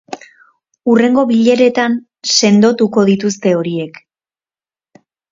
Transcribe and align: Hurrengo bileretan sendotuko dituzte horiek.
Hurrengo 0.93 1.25
bileretan 1.31 1.97
sendotuko 2.37 3.03
dituzte 3.09 3.53
horiek. 3.59 3.99